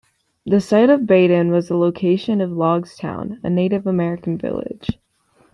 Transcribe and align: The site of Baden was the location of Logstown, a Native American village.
The 0.47 0.59
site 0.59 0.89
of 0.89 1.05
Baden 1.05 1.51
was 1.51 1.67
the 1.67 1.77
location 1.77 2.41
of 2.41 2.49
Logstown, 2.49 3.37
a 3.43 3.51
Native 3.51 3.85
American 3.85 4.35
village. 4.35 4.97